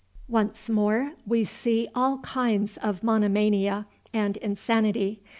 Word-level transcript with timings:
"Once 0.27 0.67
more, 0.67 1.11
we 1.27 1.43
see 1.43 1.87
all 1.93 2.17
kinds 2.23 2.75
of 2.77 3.03
monomania 3.03 3.85
and 4.11 4.35
insanity. 4.37 5.21